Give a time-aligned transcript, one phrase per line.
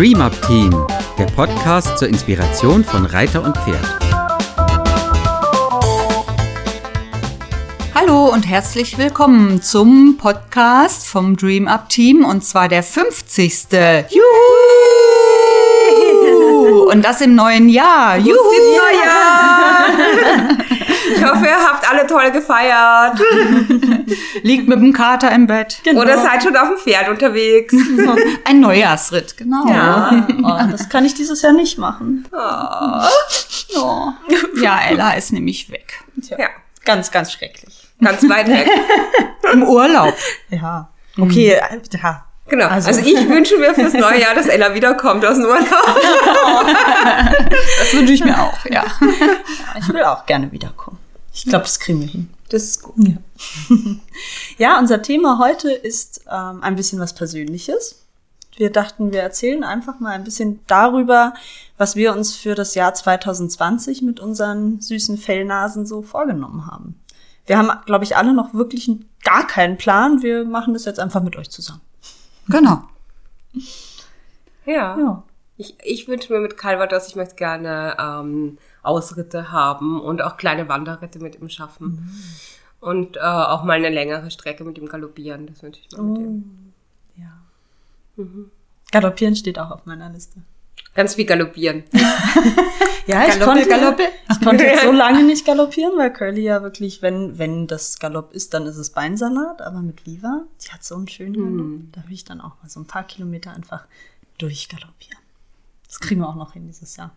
[0.00, 0.86] Dream Up Team,
[1.18, 3.84] der Podcast zur Inspiration von Reiter und Pferd.
[7.94, 13.66] Hallo und herzlich willkommen zum Podcast vom Dream Up Team und zwar der 50.
[14.08, 14.24] Juhu!
[16.90, 18.16] Und das im neuen Jahr.
[18.16, 18.32] Juhu!
[18.32, 19.88] Neujahr!
[21.12, 23.18] Ich hoffe, ihr habt alle toll gefeiert.
[24.42, 25.80] Liegt mit dem Kater im Bett.
[25.94, 27.74] Oder seid schon auf dem Pferd unterwegs.
[28.44, 29.66] Ein Neujahrsritt, genau.
[29.68, 30.26] Ja.
[30.42, 32.26] Oh, das kann ich dieses Jahr nicht machen.
[32.32, 34.08] Oh.
[34.60, 35.94] Ja, Ella ist nämlich weg.
[36.28, 36.48] Ja,
[36.84, 37.88] Ganz, ganz schrecklich.
[38.02, 38.68] ganz weit weg.
[39.52, 40.14] Im Urlaub.
[40.48, 40.88] Ja.
[41.18, 42.24] Okay, äh, ja.
[42.48, 42.66] Genau.
[42.66, 45.66] Also, Also- ich wünsche mir fürs neue Jahr, dass Ella wiederkommt aus dem Urlaub.
[47.78, 48.84] Das wünsche ich mir auch, ja.
[49.78, 50.98] Ich will auch gerne wiederkommen.
[51.44, 52.28] Ich glaube, das kriegen wir hin.
[52.50, 53.08] Das ist gut.
[53.08, 53.16] Ja.
[54.58, 58.04] ja, unser Thema heute ist ähm, ein bisschen was Persönliches.
[58.56, 61.32] Wir dachten, wir erzählen einfach mal ein bisschen darüber,
[61.78, 67.00] was wir uns für das Jahr 2020 mit unseren süßen Fellnasen so vorgenommen haben.
[67.46, 68.90] Wir haben, glaube ich, alle noch wirklich
[69.24, 70.20] gar keinen Plan.
[70.20, 71.80] Wir machen das jetzt einfach mit euch zusammen.
[72.48, 72.82] Genau.
[74.66, 74.98] Ja.
[74.98, 75.22] Ja.
[75.60, 80.70] Ich, ich wünsche mir mit Calvados, ich möchte gerne ähm, Ausritte haben und auch kleine
[80.70, 82.10] Wanderritte mit ihm schaffen.
[82.80, 85.46] Und äh, auch mal eine längere Strecke mit ihm galoppieren.
[85.46, 86.72] Das wünsche ich mir mit ihm.
[87.16, 88.24] Ja.
[88.90, 90.40] Galoppieren steht auch auf meiner Liste.
[90.94, 91.84] Ganz viel galoppieren.
[93.06, 94.02] Ja, ich Galoppe, konnte, Galoppe.
[94.30, 98.32] ich konnte jetzt so lange nicht galoppieren, weil Curly ja wirklich, wenn, wenn das Galopp
[98.32, 102.04] ist, dann ist es Beinsalat, aber mit Viva, die hat so einen schönen Galopp, da
[102.06, 103.86] will ich dann auch mal so ein paar Kilometer einfach
[104.38, 105.18] durchgaloppieren.
[105.90, 107.10] Das kriegen wir auch noch hin dieses Jahr.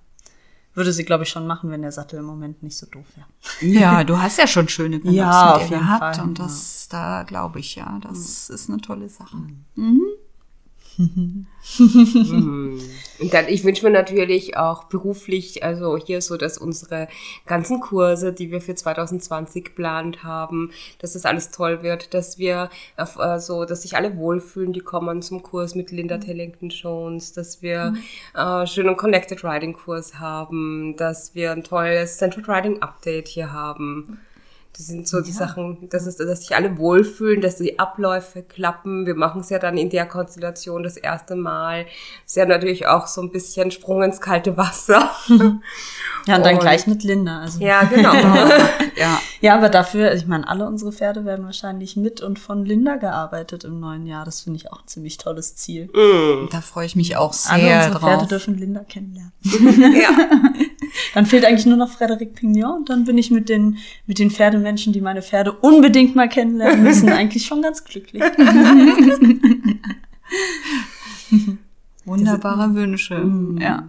[0.74, 3.28] Würde sie, glaube ich, schon machen, wenn der Sattel im Moment nicht so doof wäre.
[3.72, 6.40] Ja, du hast ja schon schöne Galops Ja, mit auf ihr jeden gehabt Fall, und
[6.40, 6.46] ja.
[6.46, 9.38] das, da glaube ich ja, das ist eine tolle Sache.
[13.20, 17.08] Und dann, ich wünsche mir natürlich auch beruflich, also hier so, dass unsere
[17.46, 22.70] ganzen Kurse, die wir für 2020 geplant haben, dass das alles toll wird, dass wir
[22.98, 27.34] auf, äh, so, dass sich alle wohlfühlen, die kommen zum Kurs mit Linda Tellington Jones,
[27.34, 27.96] dass wir
[28.36, 34.20] äh, schönen Connected Riding Kurs haben, dass wir ein tolles Central Riding Update hier haben.
[34.76, 39.06] Das sind so die Sachen, dass, es, dass sich alle wohlfühlen, dass die Abläufe klappen.
[39.06, 41.86] Wir machen es ja dann in der Konstellation das erste Mal.
[42.26, 45.12] Ist ja natürlich auch so ein bisschen Sprung ins kalte Wasser.
[46.26, 47.42] Ja, und dann Und- gleich mit Linda.
[47.42, 47.60] Also.
[47.60, 48.14] ja, genau.
[48.96, 52.64] Ja, ja, aber dafür, also ich meine, alle unsere Pferde werden wahrscheinlich mit und von
[52.64, 54.24] Linda gearbeitet im neuen Jahr.
[54.24, 55.90] Das finde ich auch ein ziemlich tolles Ziel.
[56.52, 58.28] da freue ich mich auch Alle sehr unsere Pferde drauf.
[58.30, 59.34] dürfen Linda kennenlernen.
[60.02, 60.10] ja.
[61.14, 64.32] Dann fehlt eigentlich nur noch Frederik Pignon und dann bin ich mit den, mit den
[64.32, 68.24] Pferdemenschen, die meine Pferde unbedingt mal kennenlernen müssen, eigentlich schon ganz glücklich.
[72.06, 73.24] Wunderbare Wünsche.
[73.60, 73.88] Ja.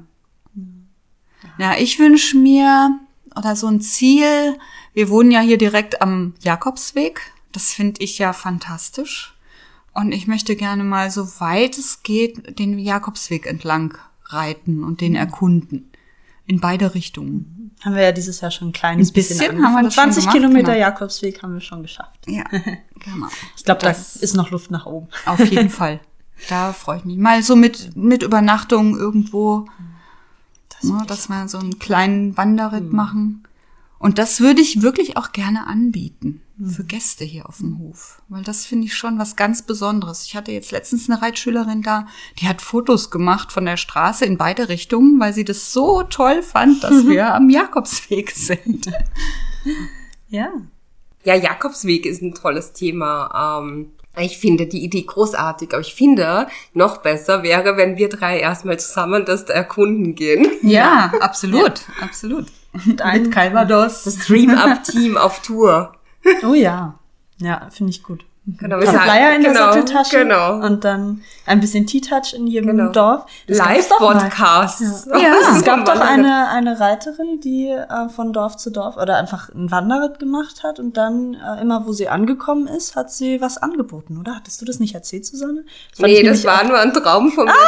[1.59, 3.01] Ja, ich wünsche mir
[3.37, 4.56] oder so ein Ziel.
[4.93, 7.21] Wir wohnen ja hier direkt am Jakobsweg.
[7.53, 9.35] Das finde ich ja fantastisch.
[9.93, 13.97] Und ich möchte gerne mal, so weit es geht, den Jakobsweg entlang
[14.27, 15.91] reiten und den erkunden.
[16.47, 17.71] In beide Richtungen.
[17.84, 19.84] Haben wir ja dieses Jahr schon ein kleines Ein bisschen bisschen, haben wir angefangen.
[19.87, 20.84] das schon 20 gemacht, Kilometer genau.
[20.87, 22.21] Jakobsweg haben wir schon geschafft.
[22.27, 23.27] Ja, genau.
[23.56, 25.09] Ich glaube, da Das- ist noch Luft nach oben.
[25.27, 26.00] Auf jeden Fall.
[26.49, 27.16] Da freue ich mich.
[27.16, 29.66] Mal so mit, mit Übernachtung irgendwo,
[30.82, 33.44] ne, dass wir so einen kleinen Wanderritt machen.
[34.05, 38.21] Und das würde ich wirklich auch gerne anbieten für Gäste hier auf dem Hof.
[38.29, 40.27] Weil das finde ich schon was ganz Besonderes.
[40.27, 42.07] Ich hatte jetzt letztens eine Reitschülerin da,
[42.39, 46.43] die hat Fotos gemacht von der Straße in beide Richtungen, weil sie das so toll
[46.43, 48.93] fand, dass wir am Jakobsweg sind.
[50.29, 50.49] Ja.
[51.23, 53.61] ja, Jakobsweg ist ein tolles Thema.
[53.63, 58.41] Ähm, ich finde die Idee großartig, aber ich finde, noch besser wäre, wenn wir drei
[58.41, 60.47] erstmal zusammen das erkunden gehen.
[60.63, 62.47] Ja, absolut, absolut.
[62.85, 64.05] Mit einem Calvados.
[64.05, 65.95] Das Dream Up Team auf Tour.
[66.43, 66.99] Oh ja.
[67.39, 68.25] Ja, finde ich gut.
[68.47, 70.56] Genau, Ein wir Flyer in der genau, Satteltasche Genau.
[70.67, 72.93] und dann ein bisschen Tea-Touch in jedem Genau.
[72.93, 73.25] Dorf.
[73.46, 75.06] Live-Podcasts.
[75.14, 75.32] Ja.
[75.56, 79.70] Es gab doch eine, eine Reiterin, die äh, von Dorf zu Dorf oder einfach einen
[79.70, 84.19] Wanderritt gemacht hat und dann äh, immer, wo sie angekommen ist, hat sie was angeboten,
[84.20, 84.35] oder?
[84.37, 85.64] Hattest du das nicht erzählt, Susanne?
[85.93, 87.52] Das Nee, das war auch- nur ein Traum von mir.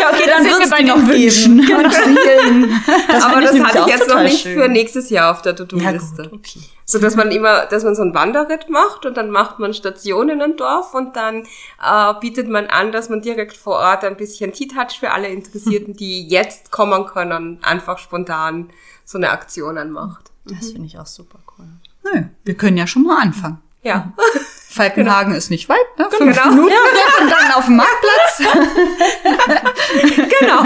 [0.00, 1.58] Ja, okay, dann sind wir wird's bei die den noch Wünschen.
[3.08, 4.60] Das Aber das hatte ich jetzt noch nicht schön.
[4.60, 6.22] für nächstes Jahr auf der Ja, To-Do-Liste.
[6.24, 6.60] gut, okay.
[6.84, 10.28] So dass man immer, dass man so einen Wanderritt macht und dann macht man Station
[10.28, 11.46] in einem Dorf und dann
[11.82, 15.94] äh, bietet man an, dass man direkt vor Ort ein bisschen Tea-Touch für alle Interessierten,
[15.94, 18.70] die jetzt kommen können, einfach spontan
[19.04, 20.30] so eine Aktion anmacht.
[20.44, 21.66] Das finde ich auch super cool.
[22.04, 23.60] Nö, wir können ja schon mal anfangen.
[23.82, 24.12] Ja.
[24.68, 26.06] Falkenhagen ist nicht weit, ne?
[26.10, 26.50] Fünf Genau.
[26.54, 26.74] Minuten
[27.22, 28.42] und dann auf dem Marktplatz.
[30.40, 30.62] Genau.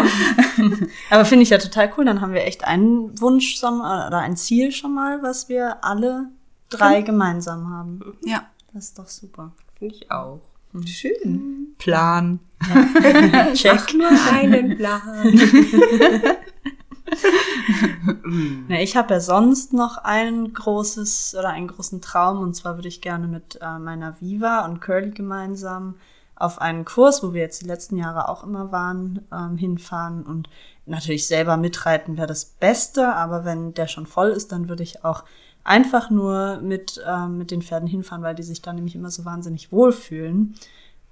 [1.11, 2.05] Aber finde ich ja total cool.
[2.05, 5.85] Dann haben wir echt einen Wunsch schon mal- oder ein Ziel schon mal, was wir
[5.85, 6.29] alle
[6.71, 8.01] drei gemeinsam haben.
[8.25, 9.53] Ja, Das ist doch super.
[9.79, 10.41] Finde ich auch.
[10.87, 11.75] schön.
[11.79, 12.39] Plan.
[13.55, 13.95] Check.
[13.95, 15.41] Nur einen Plan.
[18.69, 22.89] Na, ich habe ja sonst noch ein großes oder einen großen Traum und zwar würde
[22.89, 25.97] ich gerne mit äh, meiner Viva und Curly gemeinsam
[26.41, 30.49] auf einen Kurs, wo wir jetzt die letzten Jahre auch immer waren, ähm, hinfahren und
[30.87, 35.05] natürlich selber mitreiten wäre das Beste, aber wenn der schon voll ist, dann würde ich
[35.05, 35.25] auch
[35.65, 39.25] einfach nur mit, ähm, mit den Pferden hinfahren, weil die sich dann nämlich immer so
[39.25, 40.55] wahnsinnig wohlfühlen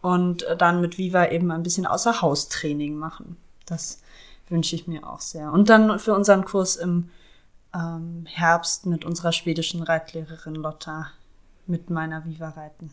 [0.00, 3.36] und äh, dann mit Viva eben ein bisschen außer Haustraining machen.
[3.66, 4.00] Das
[4.48, 5.52] wünsche ich mir auch sehr.
[5.52, 7.10] Und dann für unseren Kurs im
[7.74, 11.08] ähm, Herbst mit unserer schwedischen Reitlehrerin Lotta
[11.66, 12.90] mit meiner Viva reiten.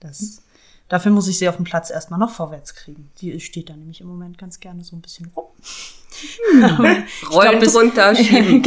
[0.00, 0.42] Das,
[0.88, 3.10] dafür muss ich sie auf dem Platz erstmal noch vorwärts kriegen.
[3.20, 5.46] Die steht da nämlich im Moment ganz gerne so ein bisschen rum.
[7.30, 8.62] Rollen bis- drunter, schieben.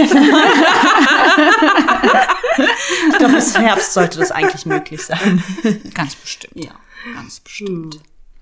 [3.09, 5.43] Ich glaube, bis Herbst sollte das eigentlich möglich sein.
[5.93, 6.55] Ganz bestimmt.
[6.63, 6.71] Ja.
[7.15, 7.99] Ganz bestimmt.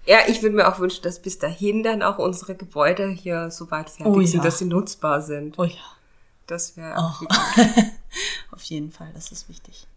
[0.08, 3.70] Ja, ich würde mir auch wünschen, dass bis dahin dann auch unsere Gebäude hier so
[3.72, 4.28] weit fertig Oh ja.
[4.28, 5.58] sind, dass sie nutzbar sind.
[5.58, 5.76] Oh ja.
[6.48, 7.26] Das wäre Oh.
[8.52, 9.88] Auf jeden Fall, das ist wichtig.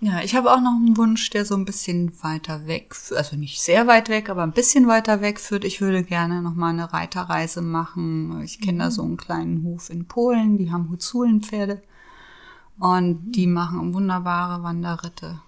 [0.00, 0.20] Ja.
[0.22, 3.86] Ich habe auch noch einen Wunsch, der so ein bisschen weiter weg, also nicht sehr
[3.86, 5.64] weit weg, aber ein bisschen weiter weg führt.
[5.64, 8.42] Ich würde gerne noch mal eine Reiterreise machen.
[8.42, 11.82] Ich kenne da so einen kleinen Hof in Polen, die haben Huzulenpferde
[12.78, 15.40] und die machen wunderbare Wanderritte.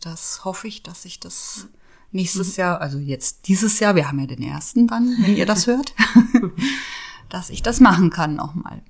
[0.00, 1.68] Das hoffe ich, dass ich das
[2.12, 5.66] nächstes Jahr, also jetzt dieses Jahr, wir haben ja den ersten dann, wenn ihr das
[5.66, 5.94] hört,
[7.28, 8.82] dass ich das machen kann noch mal.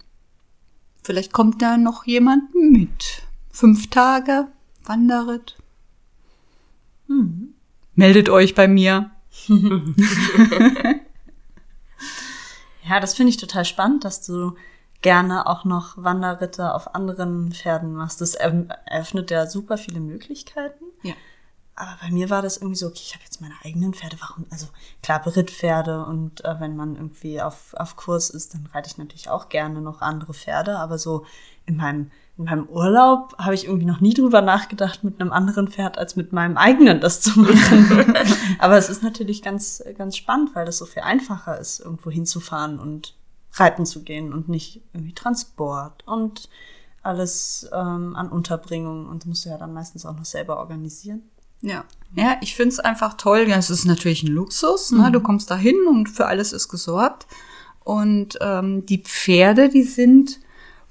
[1.03, 3.23] Vielleicht kommt da noch jemand mit.
[3.51, 4.49] Fünf Tage
[4.91, 5.57] Wanderritt.
[7.95, 9.11] Meldet euch bei mir.
[12.83, 14.57] Ja, das finde ich total spannend, dass du
[15.01, 18.21] gerne auch noch Wanderritte auf anderen Pferden machst.
[18.21, 20.87] Das eröffnet ja super viele Möglichkeiten.
[21.05, 21.15] Ja.
[21.81, 24.45] Aber bei mir war das irgendwie so, okay, ich habe jetzt meine eigenen Pferde, warum?
[24.51, 24.67] Also
[25.03, 29.31] klar, Berittpferde und äh, wenn man irgendwie auf, auf Kurs ist, dann reite ich natürlich
[29.31, 31.25] auch gerne noch andere Pferde, aber so
[31.65, 35.69] in meinem, in meinem Urlaub habe ich irgendwie noch nie drüber nachgedacht, mit einem anderen
[35.69, 38.15] Pferd als mit meinem eigenen das zu machen.
[38.59, 42.79] aber es ist natürlich ganz, ganz spannend, weil das so viel einfacher ist, irgendwo hinzufahren
[42.79, 43.15] und
[43.55, 46.51] reiten zu gehen und nicht irgendwie Transport und
[47.03, 51.23] alles ähm, an Unterbringung und das musst du ja dann meistens auch noch selber organisieren.
[51.63, 51.85] Ja.
[52.17, 53.47] Ja, ich finde es einfach toll.
[53.49, 54.91] Ja, es ist natürlich ein Luxus.
[54.91, 55.13] Ne?
[55.13, 57.27] Du kommst da hin und für alles ist gesorgt.
[57.85, 60.41] Und ähm, die Pferde, die sind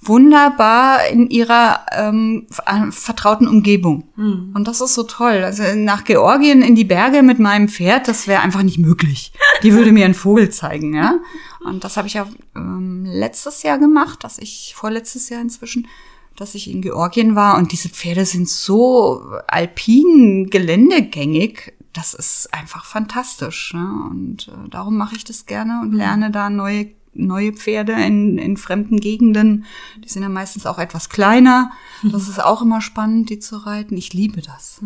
[0.02, 4.08] wunderbar in ihrer ähm, ver- vertrauten Umgebung.
[4.56, 5.44] Und das ist so toll.
[5.44, 9.34] Also nach Georgien in die Berge mit meinem Pferd, das wäre einfach nicht möglich.
[9.62, 11.20] Die würde mir einen Vogel zeigen, ja.
[11.66, 12.26] Und das habe ich ja
[12.56, 15.88] ähm, letztes Jahr gemacht, dass ich vorletztes Jahr inzwischen,
[16.40, 21.74] dass ich in Georgien war und diese Pferde sind so alpin geländegängig.
[21.92, 23.74] Das ist einfach fantastisch.
[23.74, 24.10] Ne?
[24.10, 28.58] Und äh, darum mache ich das gerne und lerne da neue neue Pferde in, in
[28.58, 29.66] fremden Gegenden.
[30.04, 31.72] Die sind ja meistens auch etwas kleiner.
[32.04, 33.98] Das ist auch immer spannend, die zu reiten.
[33.98, 34.82] Ich liebe das.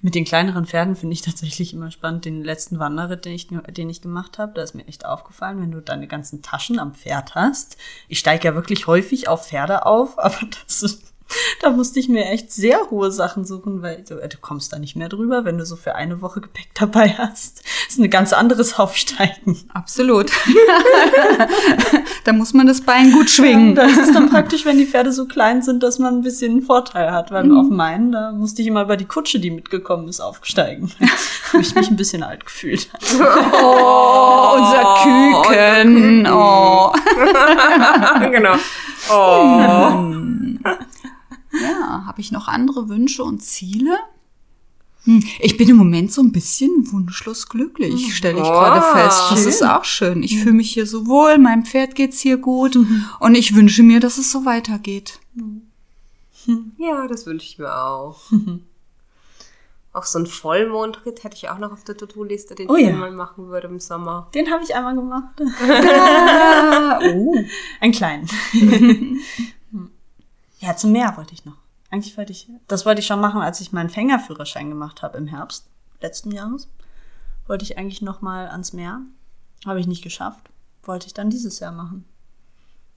[0.00, 2.24] Mit den kleineren Pferden finde ich tatsächlich immer spannend.
[2.24, 5.72] Den letzten Wanderritt, den ich, den ich gemacht habe, da ist mir echt aufgefallen, wenn
[5.72, 7.76] du deine ganzen Taschen am Pferd hast.
[8.08, 11.13] Ich steige ja wirklich häufig auf Pferde auf, aber das ist,
[11.62, 14.78] da musste ich mir echt sehr hohe Sachen suchen, weil du, äh, du kommst da
[14.78, 17.62] nicht mehr drüber, wenn du so für eine Woche Gepäck dabei hast.
[17.64, 19.58] Das ist ein ganz anderes Aufsteigen.
[19.72, 20.30] Absolut.
[22.24, 23.74] da muss man das Bein gut schwingen.
[23.74, 26.62] Das ist dann praktisch, wenn die Pferde so klein sind, dass man ein bisschen einen
[26.62, 27.30] Vorteil hat.
[27.30, 30.90] Weil auf meinen, da musste ich immer über die Kutsche, die mitgekommen ist, aufsteigen.
[31.52, 32.88] Habe ich mich ein bisschen alt gefühlt.
[33.62, 36.26] Oh, unser Küken.
[36.26, 36.92] Oh.
[38.30, 38.54] genau.
[39.10, 40.23] Oh.
[42.14, 43.98] Habe ich noch andere Wünsche und Ziele?
[45.02, 49.20] Hm, Ich bin im Moment so ein bisschen wunschlos glücklich, stelle ich Oh, gerade fest.
[49.32, 49.48] Das schön.
[49.48, 50.22] ist auch schön.
[50.22, 52.78] Ich fühle mich hier so wohl, meinem Pferd geht's hier gut
[53.18, 55.18] und ich wünsche mir, dass es so weitergeht.
[56.78, 58.20] Ja, das wünsche ich mir auch.
[59.92, 62.92] auch so ein Vollmondritt hätte ich auch noch auf der To-Do-Liste, den Oh ich ja.
[62.92, 64.30] mal machen würde im Sommer.
[64.36, 65.34] Den habe ich einmal gemacht.
[67.16, 67.34] oh.
[67.80, 68.28] Einen kleinen.
[70.60, 71.56] ja, zum Meer wollte ich noch.
[71.94, 75.28] Eigentlich wollte ich, das wollte ich schon machen, als ich meinen Fängerführerschein gemacht habe im
[75.28, 75.68] Herbst
[76.00, 76.68] letzten Jahres.
[77.46, 79.02] Wollte ich eigentlich noch mal ans Meer.
[79.64, 80.50] Habe ich nicht geschafft.
[80.82, 82.04] Wollte ich dann dieses Jahr machen.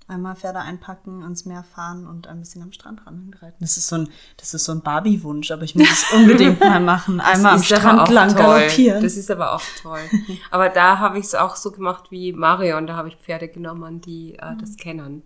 [0.10, 3.58] Einmal Pferde einpacken, ans Meer fahren und ein bisschen am Strand reiten.
[3.60, 6.80] Das ist so ein, das ist so ein Barbie-Wunsch, aber ich muss es unbedingt mal
[6.80, 7.20] machen.
[7.20, 8.38] Einmal am Strand lang toll.
[8.38, 9.04] galoppieren.
[9.04, 10.00] Das ist aber auch toll.
[10.52, 12.88] aber da habe ich es auch so gemacht wie Marion.
[12.88, 14.58] Da habe ich Pferde genommen, die äh, Mhm.
[14.60, 15.24] das kennen.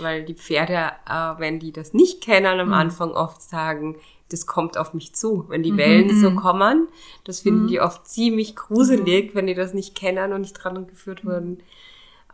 [0.00, 2.60] Weil die Pferde, äh, wenn die das nicht kennen, Mhm.
[2.60, 3.94] am Anfang oft sagen,
[4.30, 5.44] das kommt auf mich zu.
[5.48, 6.88] Wenn die Wellen so kommen,
[7.24, 7.68] das finden Mhm.
[7.68, 11.60] die oft ziemlich gruselig, wenn die das nicht kennen und nicht dran geführt wurden.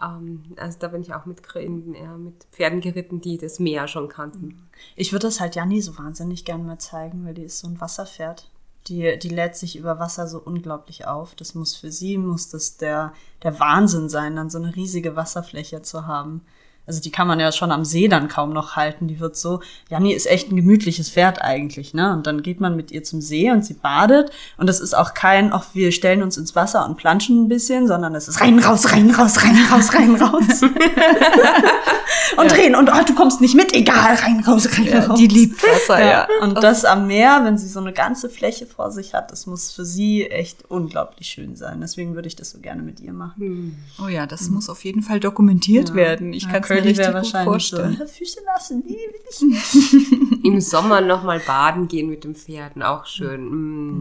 [0.01, 3.89] Ähm, also da bin ich auch mit, in, äh, mit Pferden geritten, die das Meer
[3.89, 4.69] schon kannten.
[4.97, 7.81] Ich würde das halt Janni so wahnsinnig gerne mal zeigen, weil die ist so ein
[7.81, 8.51] Wasserpferd.
[8.89, 11.35] Die, die lädt sich über Wasser so unglaublich auf.
[11.35, 15.81] Das muss für sie, muss das der, der Wahnsinn sein, dann so eine riesige Wasserfläche
[15.81, 16.43] zu haben.
[16.87, 19.09] Also die kann man ja schon am See dann kaum noch halten.
[19.09, 22.13] Die wird so, Janni ist echt ein gemütliches Pferd eigentlich, ne?
[22.13, 24.31] Und dann geht man mit ihr zum See und sie badet.
[24.59, 27.89] Und das ist auch kein, auch wir stellen uns ins Wasser und planschen ein bisschen,
[27.89, 30.63] sondern es ist rein, raus, rein, raus, rein, raus, rein, raus.
[32.37, 32.75] und drehen.
[32.75, 35.19] Und oh, du kommst nicht mit, egal, rein, raus, rein, raus.
[35.19, 36.11] Die liebt Wasser, ja.
[36.15, 39.47] Ja, und das am Meer, wenn sie so eine ganze Fläche vor sich hat, das
[39.47, 41.81] muss für sie echt unglaublich schön sein.
[41.81, 43.85] Deswegen würde ich das so gerne mit ihr machen.
[44.03, 46.33] Oh ja, das muss auf jeden Fall dokumentiert werden.
[46.33, 47.97] Ich kann es mir wäre gut wahrscheinlich vorstellen.
[47.99, 49.41] So, Füße lassen, nee, will ich
[50.33, 50.45] nicht.
[50.45, 53.45] Im Sommer nochmal baden gehen mit den Pferden, auch schön.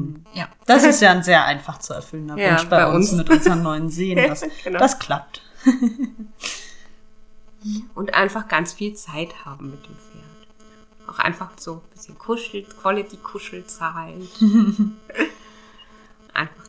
[0.09, 0.25] Mm.
[0.33, 0.47] Ja.
[0.65, 3.17] Das ist ja ein sehr einfach zu erfüllender Ja, Wunsch bei, bei uns, uns.
[3.19, 4.17] mit unseren neuen Seen.
[4.29, 4.79] Das, Genau.
[4.79, 5.41] das klappt.
[7.95, 10.23] Und einfach ganz viel Zeit haben mit dem Pferd.
[11.07, 14.15] Auch einfach so ein bisschen kuschelt, Quality-Kuschelzeit.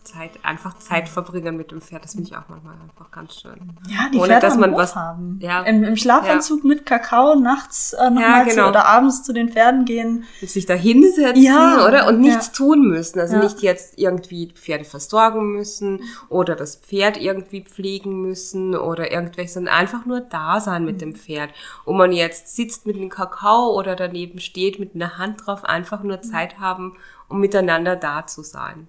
[0.04, 3.72] Zeit, einfach Zeit verbringen mit dem Pferd, das finde ich auch manchmal einfach ganz schön.
[3.88, 5.38] Ja, die Ohne, Pferde dass man Hof was- haben.
[5.42, 5.62] Ja.
[5.62, 8.64] Im, Im Schlafanzug mit Kakao nachts äh, nochmal genau.
[8.64, 10.24] zu, oder abends zu den Pferden gehen.
[10.40, 12.06] Und sich da hinsetzen, Ja, oder?
[12.08, 12.52] Und nichts ja.
[12.52, 13.18] tun müssen.
[13.18, 13.42] Also Ja.
[13.42, 19.74] nicht jetzt irgendwie Pferde versorgen müssen oder das Pferd irgendwie pflegen müssen oder irgendwelche, sondern
[19.74, 21.50] einfach nur da sein mit dem Pferd.
[21.84, 26.02] Ob man jetzt sitzt mit einem Kakao oder daneben steht mit einer Hand drauf, einfach
[26.02, 26.94] nur Zeit haben,
[27.28, 28.86] um miteinander da zu sein.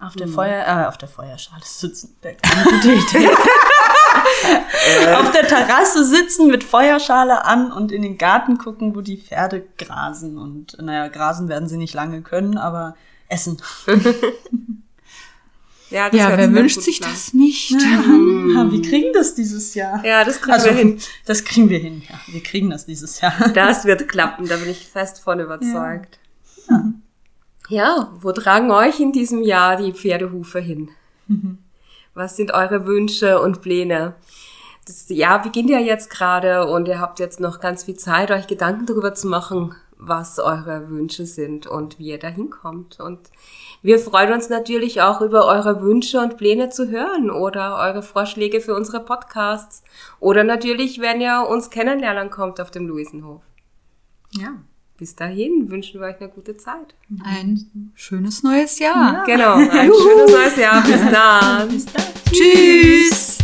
[0.00, 2.16] Auf der Feuer, äh, auf der Feuerschale sitzen.
[2.22, 3.28] Eine gute Idee.
[5.16, 9.66] auf der Terrasse sitzen mit Feuerschale an und in den Garten gucken, wo die Pferde
[9.76, 10.38] grasen.
[10.38, 12.94] Und naja, grasen werden sie nicht lange können, aber
[13.28, 13.60] essen.
[15.90, 17.10] Ja, das Ja, wer wünscht sich an.
[17.10, 17.70] das nicht?
[17.80, 20.04] Ja, wir kriegen das dieses Jahr.
[20.04, 21.00] Ja, das kriegen Also, wir hin.
[21.24, 22.20] das kriegen wir hin, ja.
[22.26, 23.32] Wir kriegen das dieses Jahr.
[23.54, 26.18] Das wird klappen, da bin ich fest von überzeugt.
[26.68, 26.84] Ja.
[28.20, 30.90] Wo tragen euch in diesem Jahr die Pferdehufe hin?
[32.14, 34.14] Was sind eure Wünsche und Pläne?
[34.86, 38.46] Das Jahr beginnt ja jetzt gerade und ihr habt jetzt noch ganz viel Zeit, euch
[38.46, 42.98] Gedanken darüber zu machen, was eure Wünsche sind und wie ihr da hinkommt.
[43.00, 43.30] Und
[43.82, 48.60] wir freuen uns natürlich auch über eure Wünsche und Pläne zu hören oder eure Vorschläge
[48.60, 49.82] für unsere Podcasts
[50.20, 53.42] oder natürlich, wenn ihr uns kennenlernen kommt auf dem Luisenhof.
[54.30, 54.54] Ja.
[54.98, 56.96] Bis dahin wünschen wir euch eine gute Zeit.
[57.22, 59.22] Ein schönes neues Jahr.
[59.26, 60.82] Genau, ein schönes neues Jahr.
[60.86, 61.68] Bis dann.
[62.32, 63.38] Tschüss.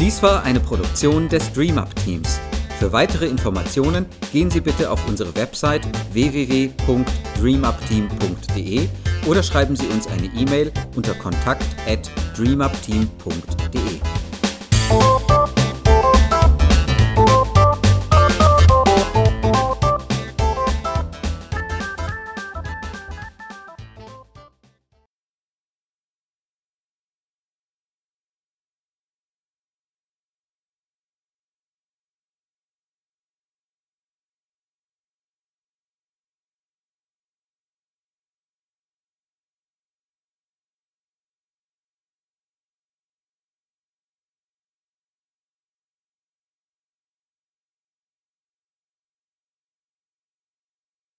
[0.00, 2.40] Dies war eine Produktion des DreamUp Teams.
[2.80, 8.88] Für weitere Informationen gehen Sie bitte auf unsere Website www.dreamupteam.de
[9.28, 14.00] oder schreiben Sie uns eine E-Mail unter kontakt@dreamupteam.de.